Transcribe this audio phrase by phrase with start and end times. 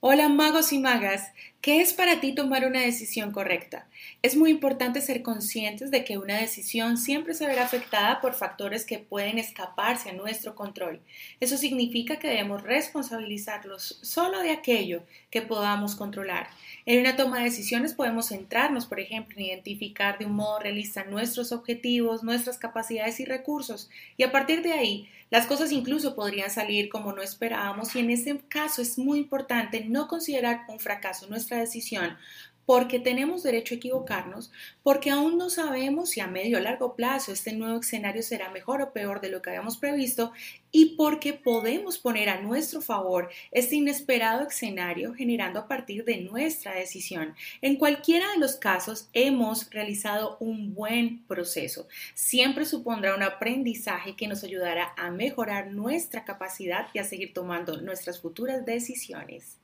[0.00, 3.86] Hola magos y magas, ¿qué es para ti tomar una decisión correcta?
[4.22, 8.84] Es muy importante ser conscientes de que una decisión siempre se verá afectada por factores
[8.84, 11.00] que pueden escaparse a nuestro control.
[11.40, 16.48] Eso significa que debemos responsabilizarlos solo de aquello que podamos controlar.
[16.86, 21.04] En una toma de decisiones podemos centrarnos, por ejemplo, en identificar de un modo realista
[21.04, 26.50] nuestros objetivos, nuestras capacidades y recursos, y a partir de ahí las cosas incluso podrían
[26.50, 31.26] salir como no esperábamos y en ese caso es muy importante no considerar un fracaso
[31.56, 32.16] decisión
[32.68, 34.52] porque tenemos derecho a equivocarnos,
[34.82, 38.82] porque aún no sabemos si a medio o largo plazo este nuevo escenario será mejor
[38.82, 40.32] o peor de lo que habíamos previsto
[40.70, 46.74] y porque podemos poner a nuestro favor este inesperado escenario generando a partir de nuestra
[46.74, 47.34] decisión.
[47.62, 51.88] En cualquiera de los casos hemos realizado un buen proceso.
[52.12, 57.80] Siempre supondrá un aprendizaje que nos ayudará a mejorar nuestra capacidad y a seguir tomando
[57.80, 59.58] nuestras futuras decisiones.